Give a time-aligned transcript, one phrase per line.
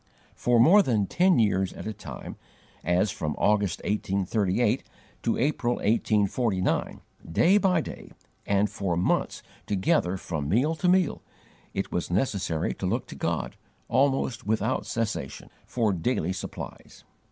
[0.33, 2.35] For more than ten years at a time
[2.83, 4.81] as from August, 1838,
[5.21, 8.09] to April, 1849, day by day,
[8.47, 11.21] and for months together from meal to meal
[11.75, 13.57] it was necessary to look to God,
[13.89, 17.03] almost without cessation, for daily supplies.